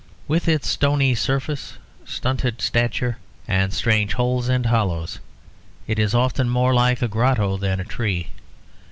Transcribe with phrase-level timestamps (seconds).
[0.27, 5.19] With its stony surface, stunted stature, and strange holes and hollows,
[5.85, 8.29] it is often more like a grotto than a tree.